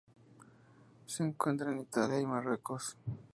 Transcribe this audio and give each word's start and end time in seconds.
Se 1.05 1.21
encuentra 1.21 1.71
en 1.71 1.81
Italia 1.81 2.19
y 2.19 2.25
Marruecos. 2.25 2.97